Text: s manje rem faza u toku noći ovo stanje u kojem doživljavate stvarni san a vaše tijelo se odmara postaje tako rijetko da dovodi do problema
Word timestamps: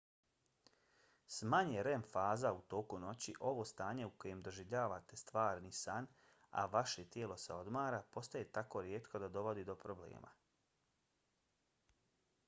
s 1.33 1.49
manje 1.53 1.81
rem 1.87 2.05
faza 2.13 2.51
u 2.59 2.63
toku 2.73 2.99
noći 3.03 3.35
ovo 3.49 3.65
stanje 3.73 4.07
u 4.07 4.13
kojem 4.23 4.41
doživljavate 4.47 5.19
stvarni 5.23 5.71
san 5.81 6.07
a 6.63 6.65
vaše 6.77 7.05
tijelo 7.17 7.37
se 7.45 7.53
odmara 7.59 8.01
postaje 8.17 8.51
tako 8.59 8.83
rijetko 8.89 9.21
da 9.27 9.33
dovodi 9.39 9.67
do 9.71 9.77
problema 9.87 10.33